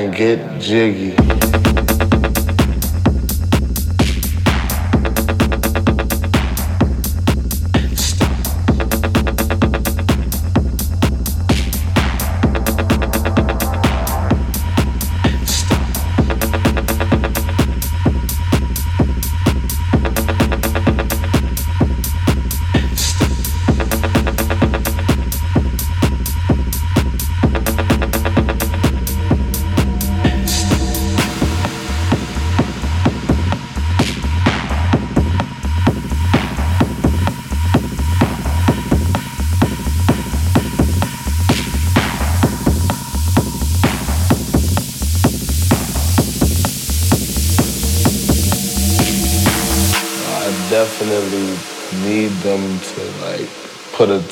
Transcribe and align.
And 0.00 0.14
get 0.14 0.60
jiggy. 0.60 0.99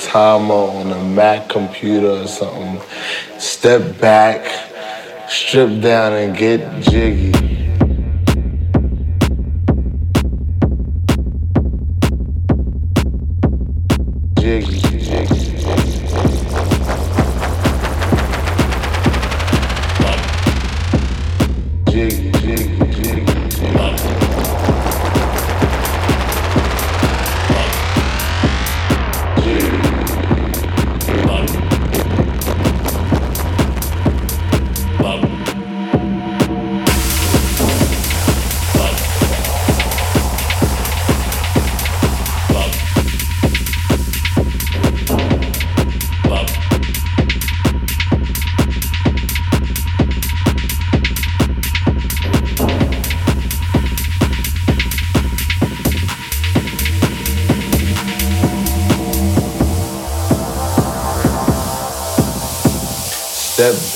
Timer 0.09 0.55
on 0.55 0.91
a 0.91 1.03
Mac 1.03 1.47
computer 1.49 2.23
or 2.23 2.27
something. 2.27 2.81
Step 3.37 3.99
back, 4.01 5.29
strip 5.29 5.81
down 5.81 6.13
and 6.13 6.35
get 6.35 6.81
jiggy. 6.81 7.31
Jiggy. 7.31 7.48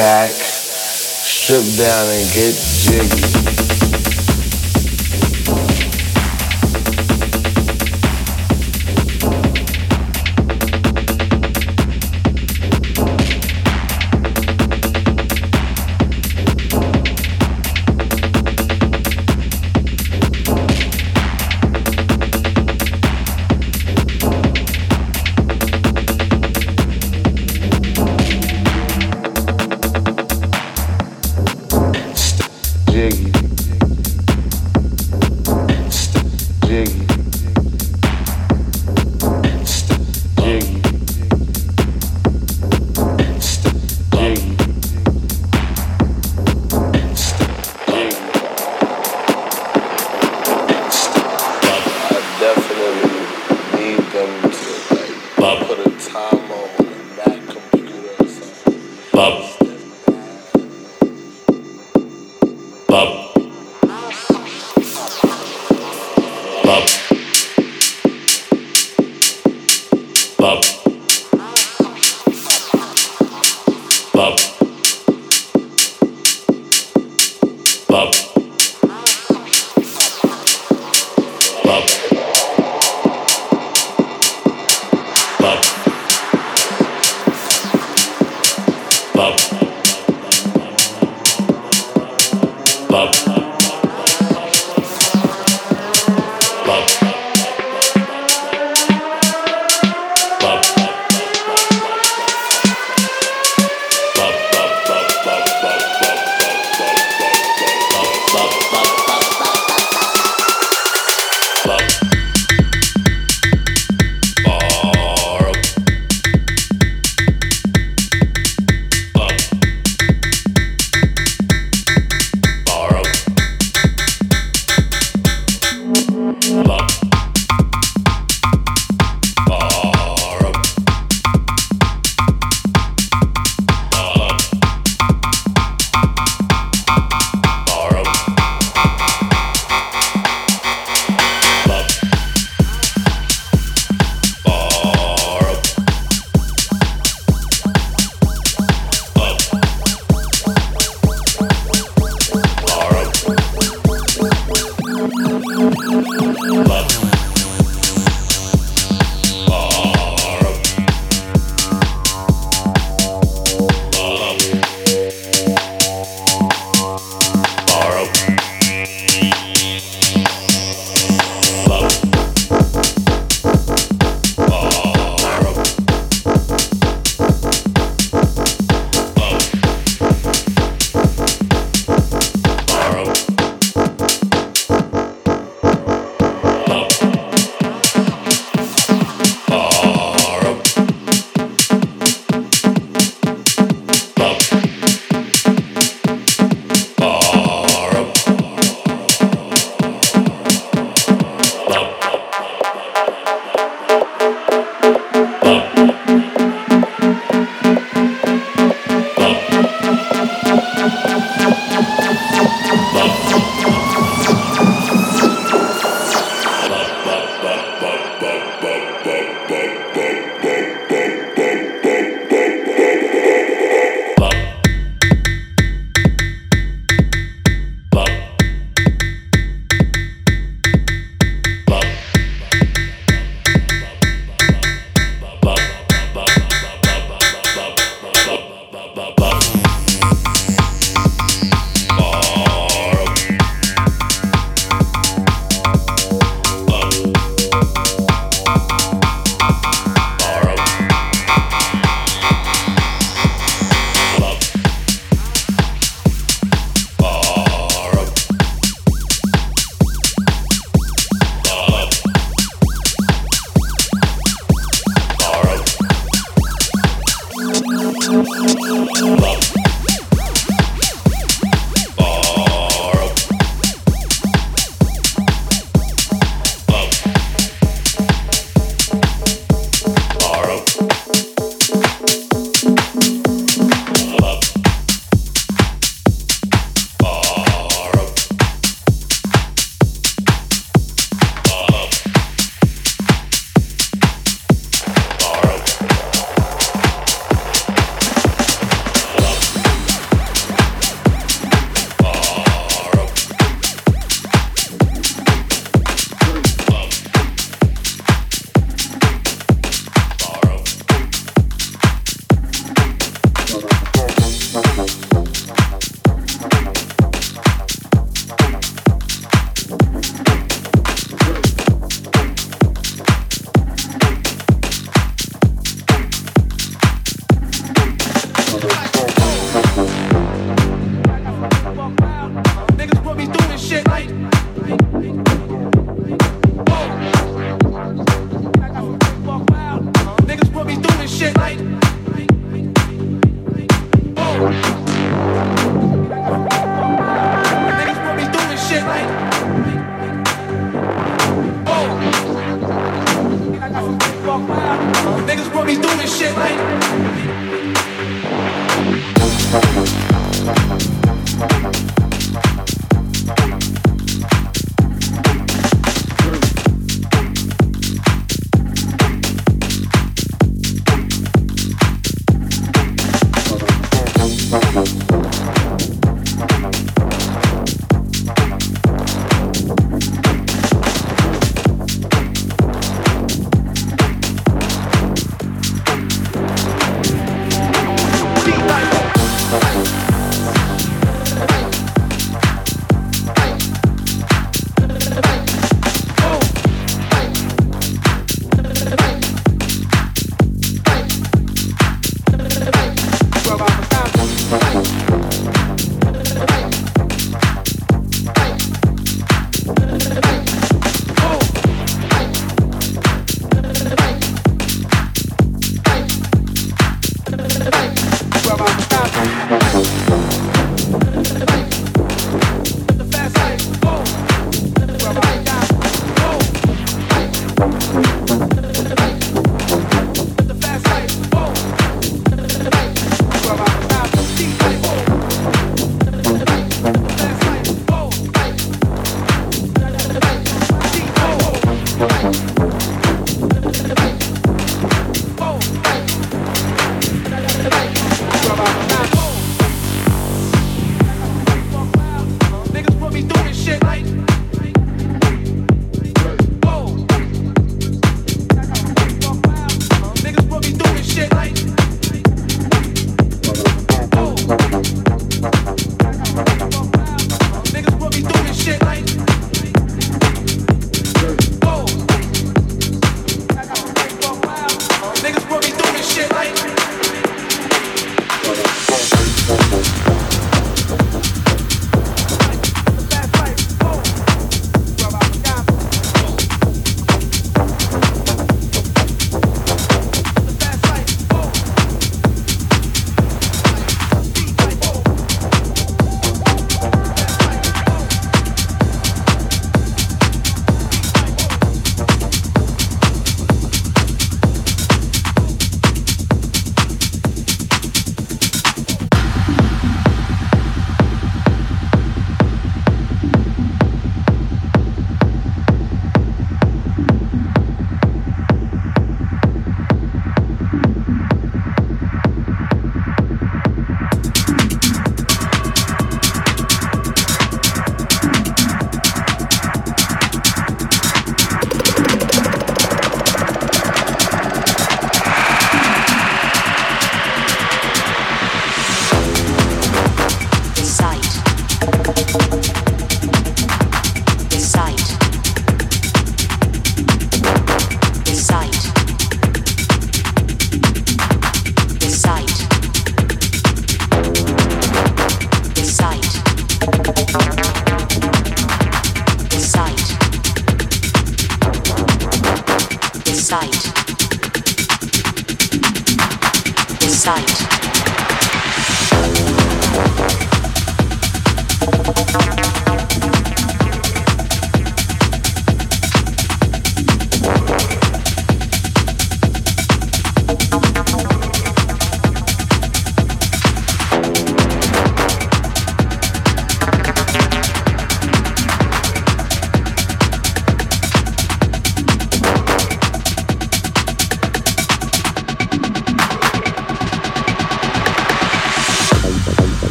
Back, 0.00 0.30
strip 0.30 1.60
down 1.76 2.08
and 2.08 2.26
get 2.32 2.56
jiggy. 2.56 3.29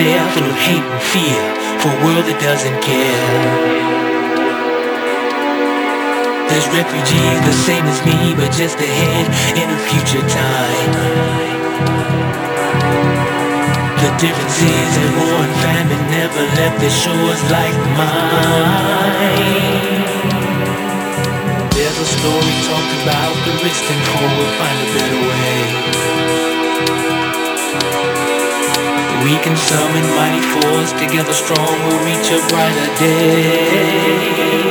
there 0.00 0.24
full 0.32 0.48
of 0.48 0.56
hate 0.56 0.80
and 0.80 1.02
fear 1.12 1.40
for 1.80 1.92
a 1.92 1.98
world 2.04 2.24
that 2.24 2.40
doesn't 2.40 2.78
care. 2.80 3.20
There's 6.48 6.68
refugees 6.72 7.40
the 7.44 7.52
same 7.68 7.84
as 7.84 8.00
me, 8.08 8.32
but 8.32 8.48
just 8.56 8.80
ahead 8.80 9.28
in 9.60 9.68
a 9.68 9.78
future 9.92 10.24
time. 10.24 10.92
The 14.00 14.10
difference 14.16 14.56
is 14.64 14.90
that 14.96 15.10
war 15.20 15.36
and 15.44 15.56
famine 15.68 16.04
never 16.08 16.42
left 16.56 16.80
the 16.80 16.88
shores 16.88 17.42
like 17.52 17.76
mine. 18.00 19.60
There's 21.76 21.98
a 22.00 22.08
story 22.08 22.54
talked 22.64 22.94
about 23.04 23.36
the 23.44 23.52
rich 23.60 23.80
and 23.84 24.00
poor 24.08 24.32
will 24.32 24.54
find 24.56 24.78
a 24.80 24.88
better 24.96 25.20
way. 25.28 26.00
We 29.22 29.36
can 29.44 29.56
summon 29.56 30.06
mighty 30.16 30.40
force 30.40 30.92
together 30.92 31.32
strong 31.34 31.68
we'll 31.84 32.04
reach 32.06 32.30
a 32.30 32.40
brighter 32.48 32.94
day 32.98 34.69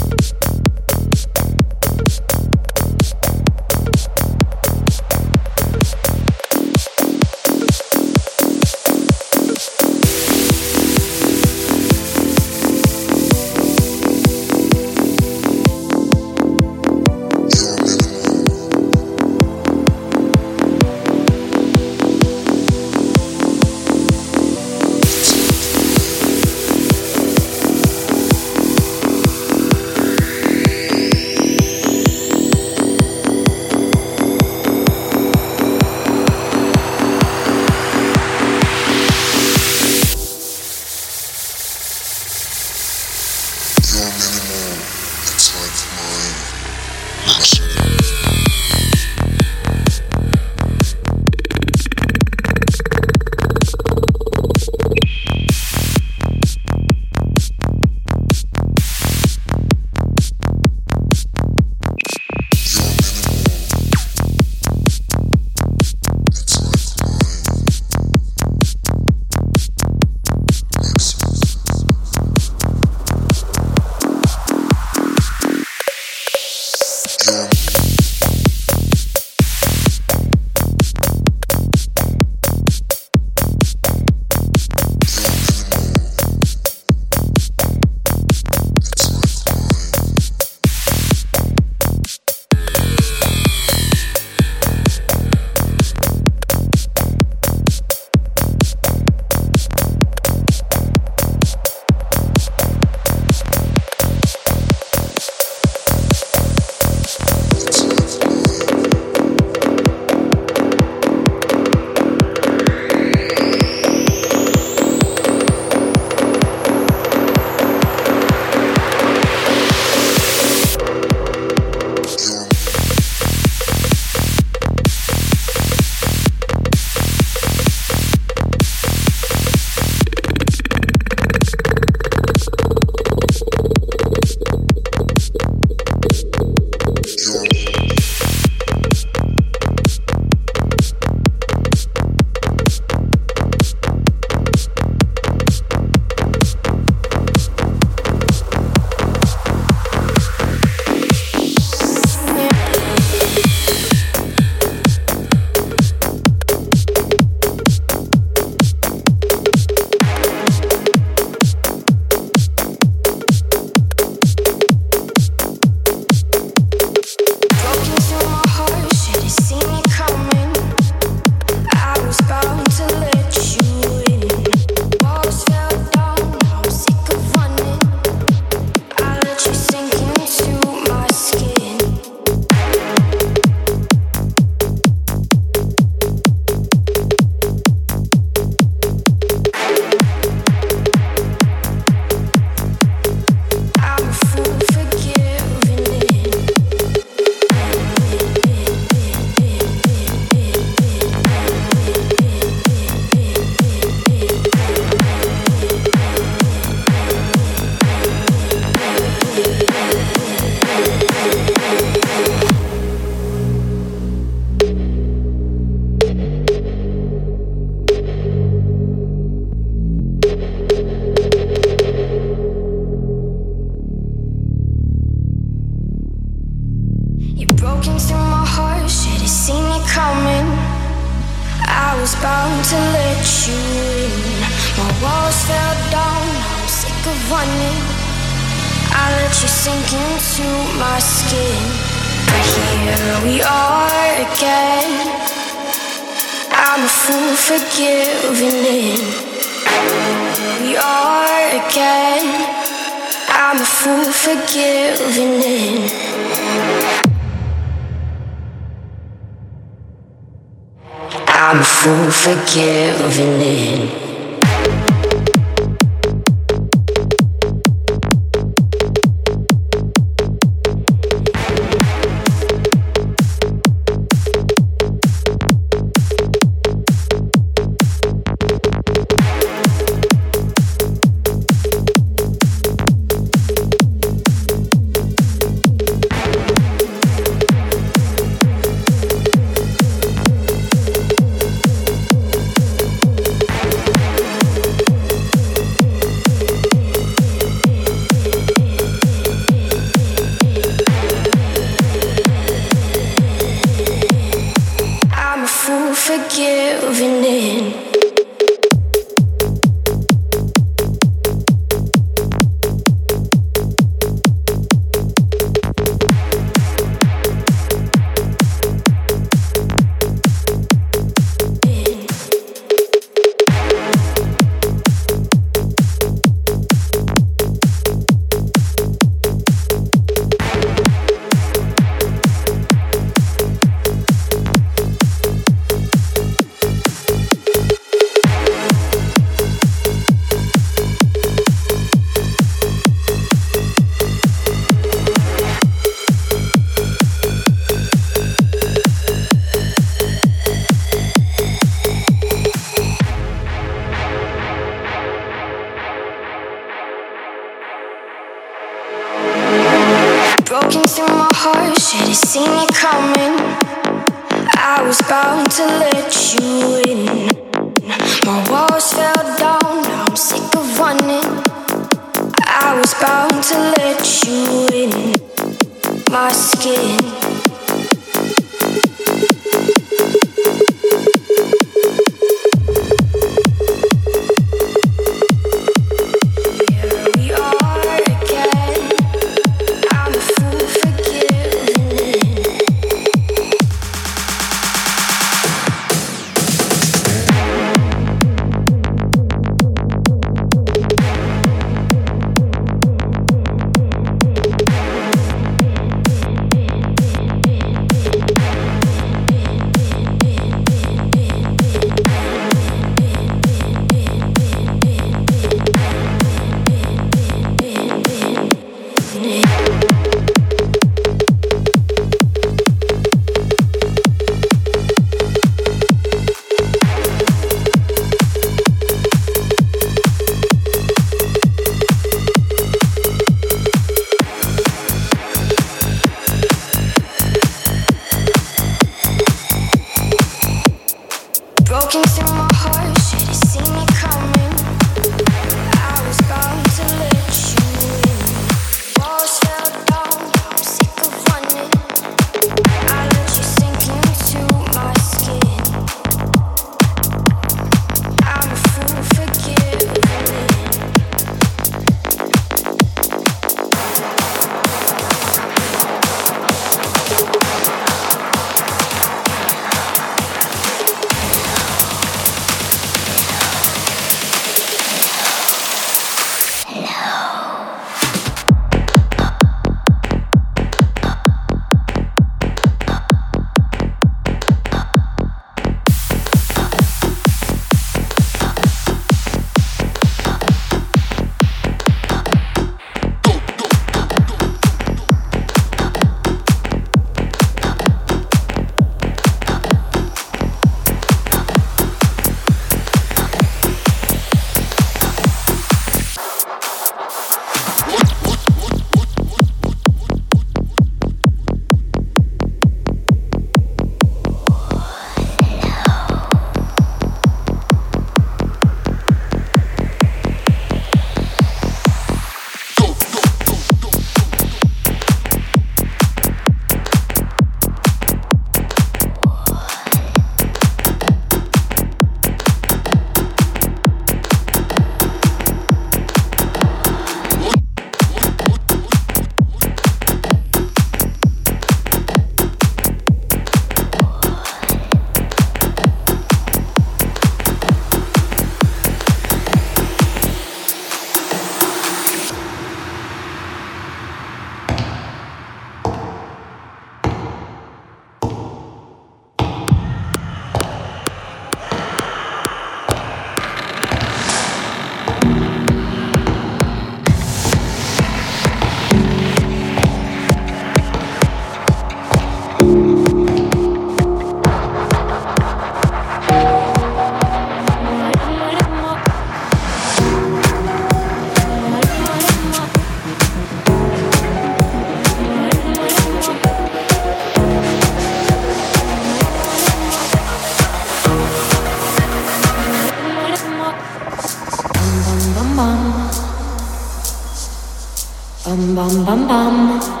bum 598.81 599.05
bum 599.05 599.27
bum. 599.29 600.00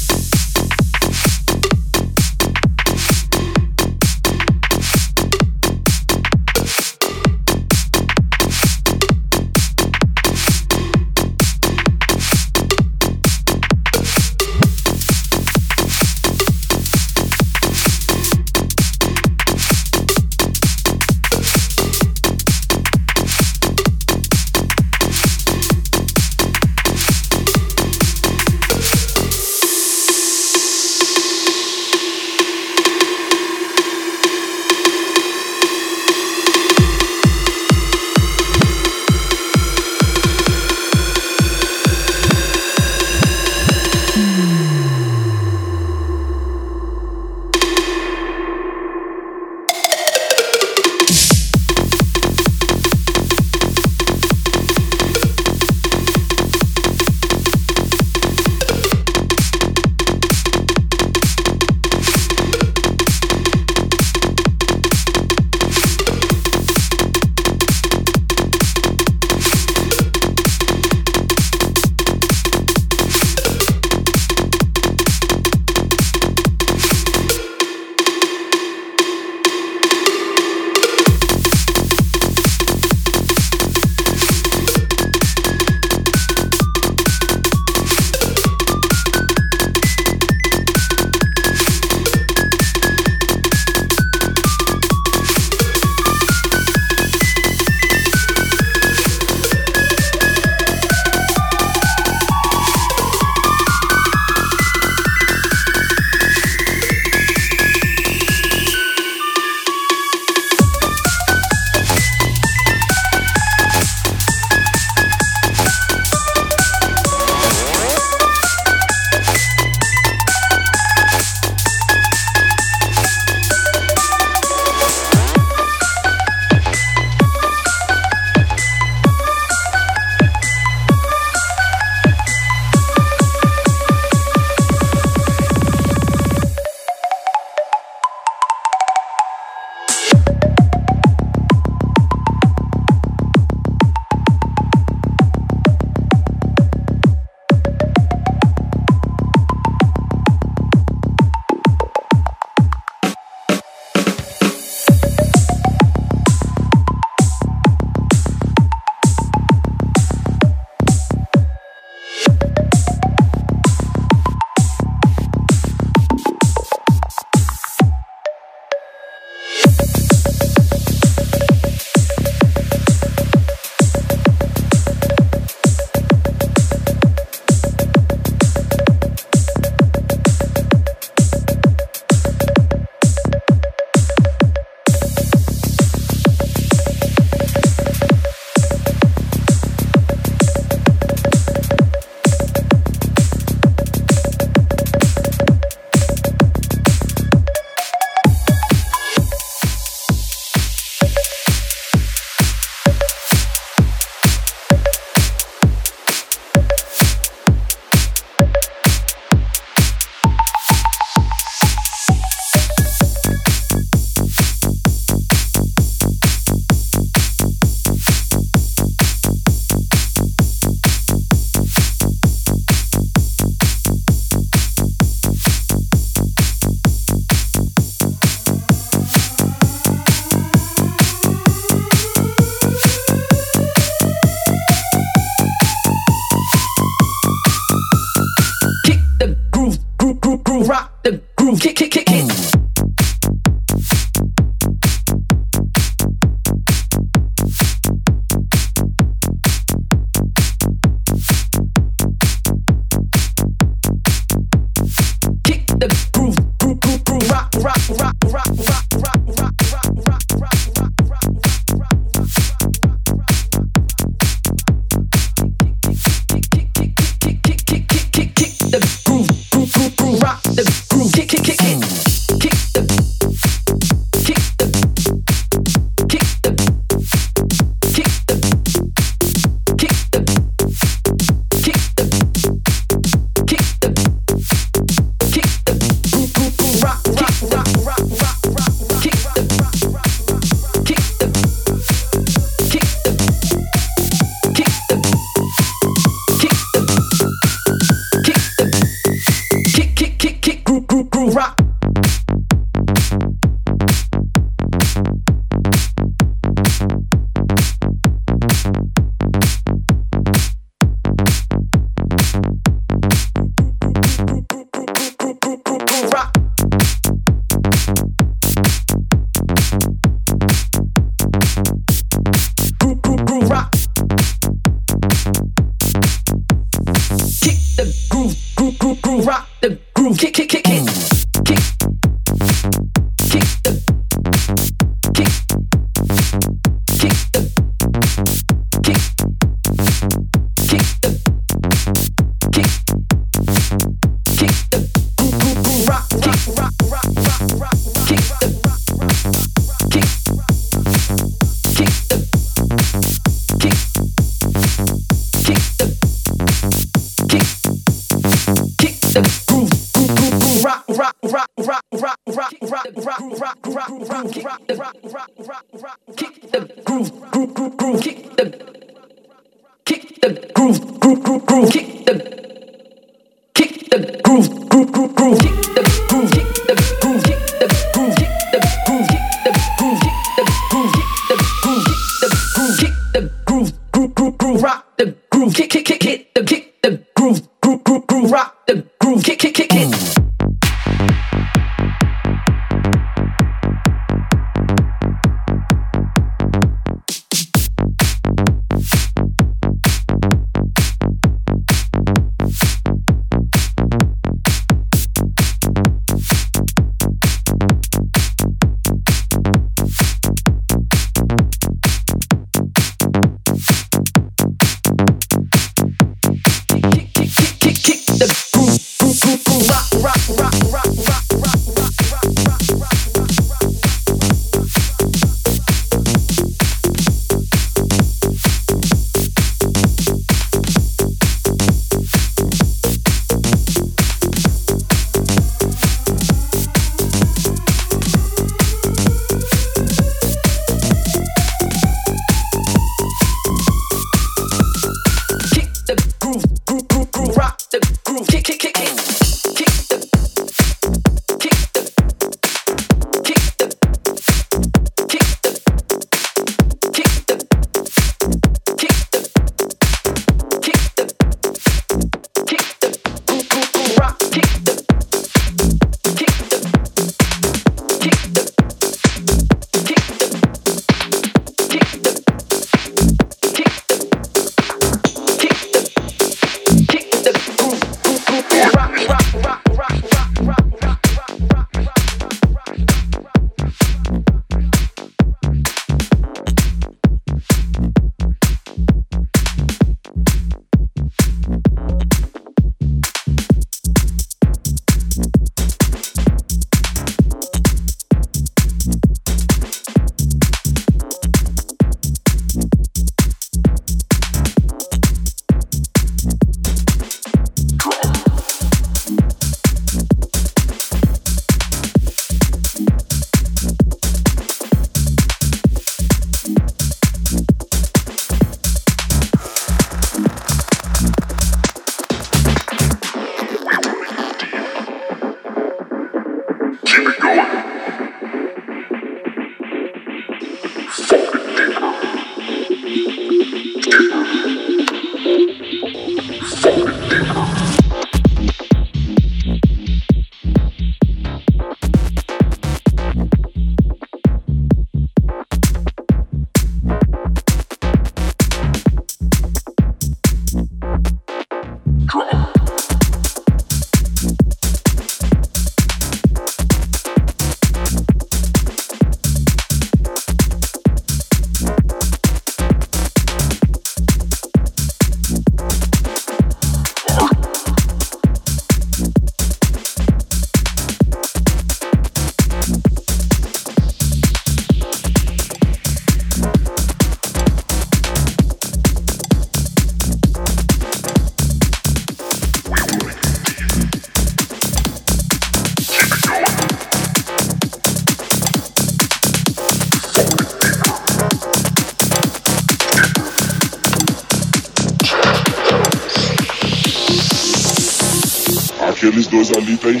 Aqueles 599.36 599.50
dois 599.50 599.52
ali 599.52 599.76
tá 599.76 599.90
em 599.90 600.00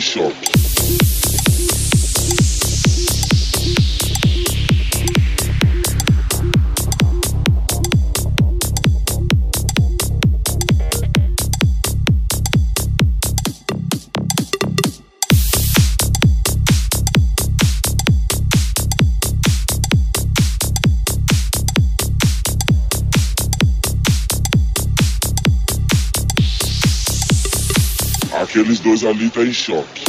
dois 28.96 29.04
ali 29.04 29.30
tá 29.30 29.42
em 29.42 29.52
choque. 29.52 30.04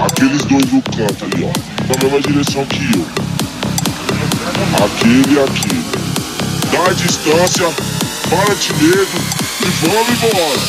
Aqueles 0.00 0.42
dois 0.44 0.64
do 0.66 0.82
canto 0.82 1.24
ali, 1.24 1.44
ó. 1.44 1.52
Na 1.88 2.02
mesma 2.02 2.20
direção 2.20 2.64
que 2.66 2.84
eu. 2.96 3.06
Aquele 4.84 5.34
e 5.34 5.38
aquele. 5.40 5.84
Dá 6.70 6.90
a 6.90 6.92
distância, 6.92 7.66
para 8.30 8.54
de 8.54 8.72
medo 8.74 9.18
e 9.60 9.86
vamos 9.86 10.08
embora. 10.22 10.60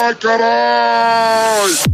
Vai, 0.00 0.14
caralho! 0.14 1.87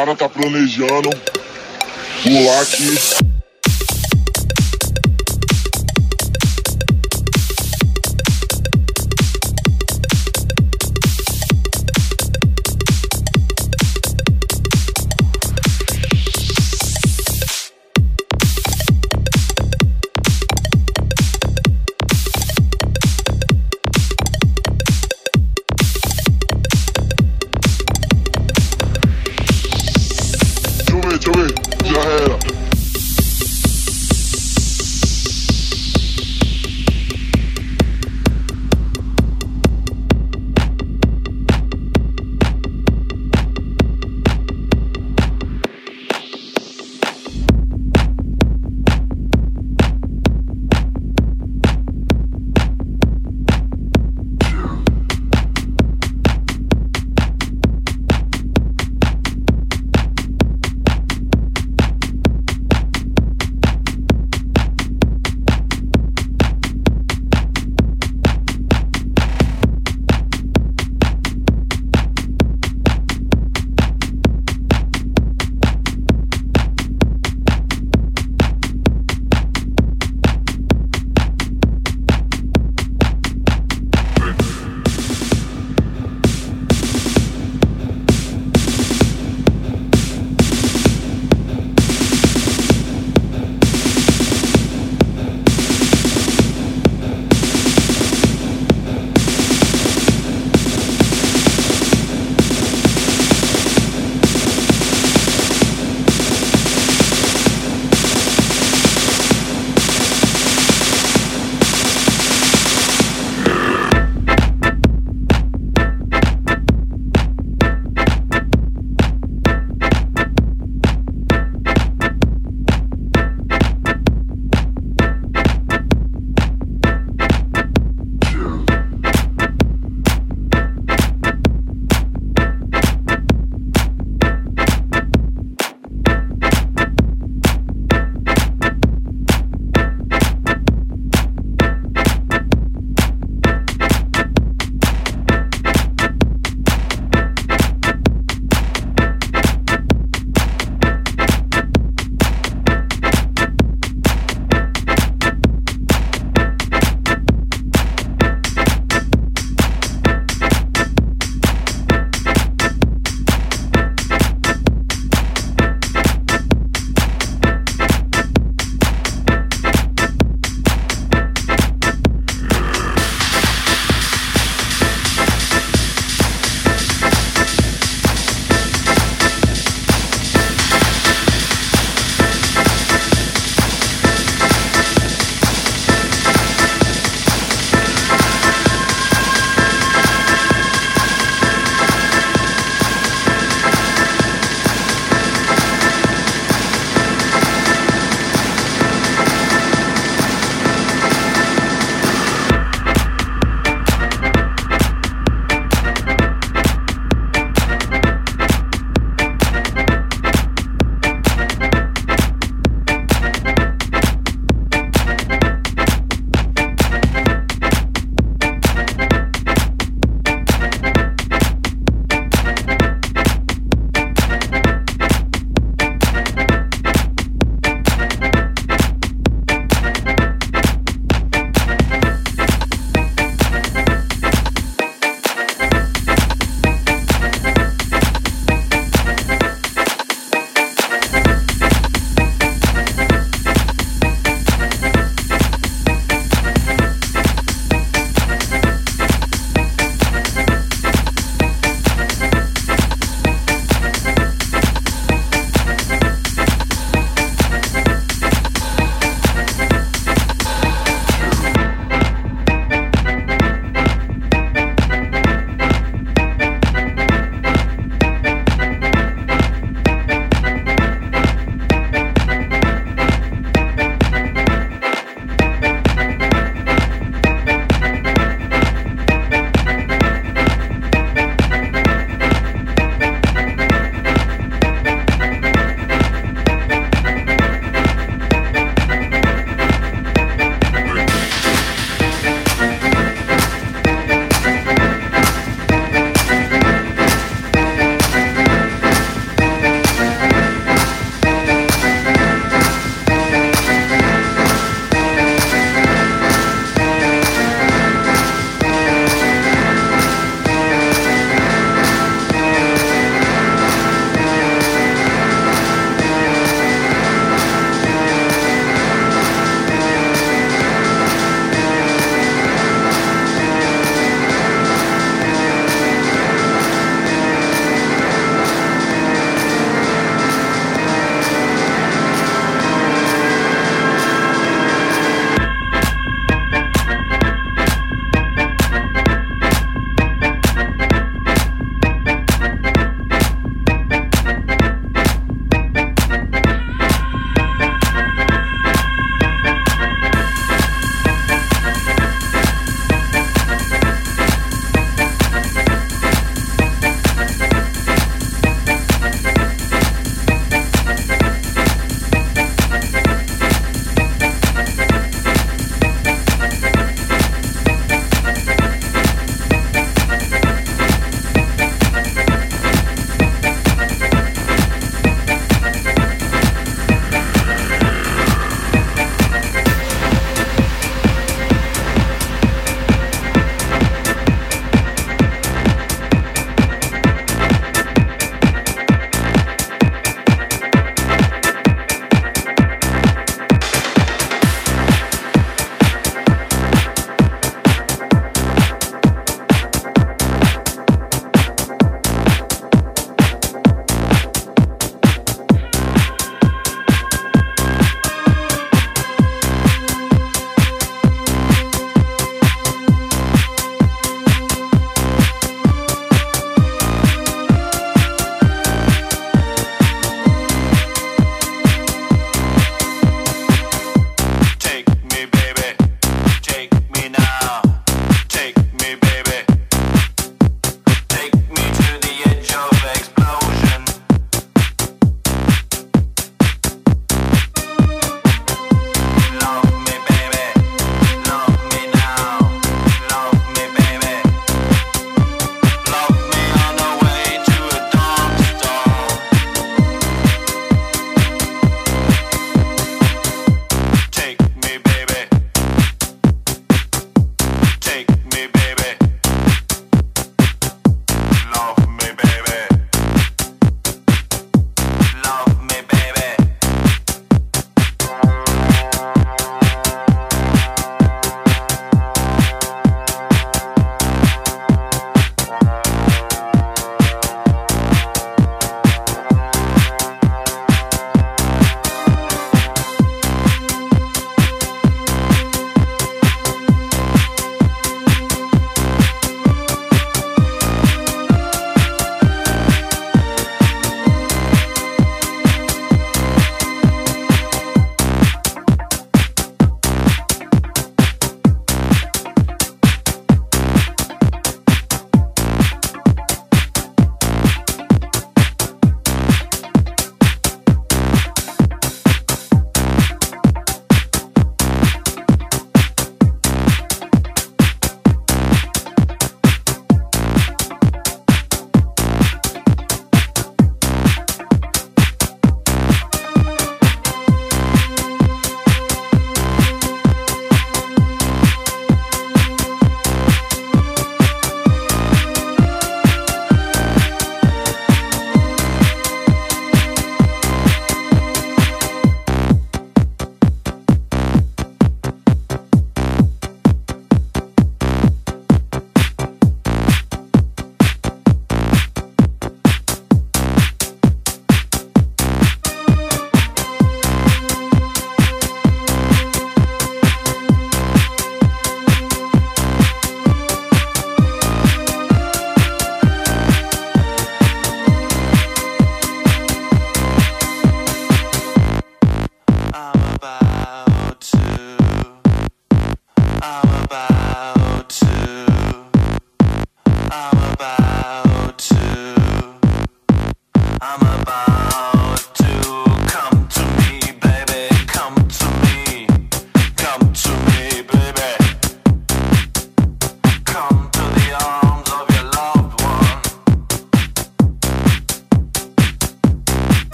Cara 0.00 0.16
tá 0.16 0.28
planejando 0.30 1.10
pular 2.22 2.62
aqui. 2.62 3.29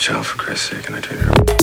Child 0.00 0.24
for 0.24 0.38
Christ's 0.38 0.70
sake, 0.70 0.86
and 0.86 0.96
I 0.96 1.00
treated 1.00 1.26
her. 1.26 1.59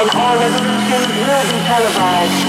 And 0.00 0.10
all 0.14 0.38
revolutions 0.38 1.08
will 1.26 1.44
be 1.50 1.58
televised. 1.66 2.47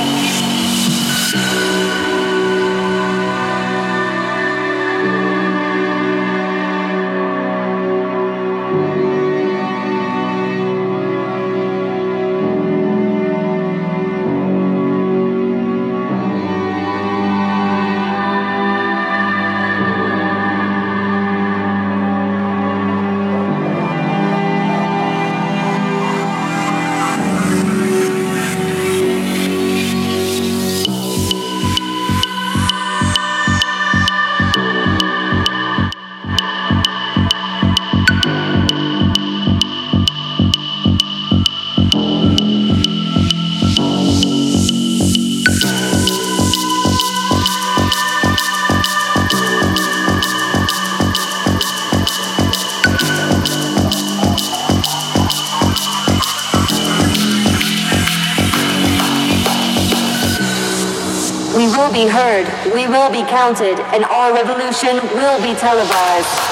Be 63.11 63.23
counted, 63.23 63.79
and 63.93 64.03
our 64.05 64.33
revolution 64.33 64.97
will 65.15 65.41
be 65.41 65.53
televised. 65.59 66.48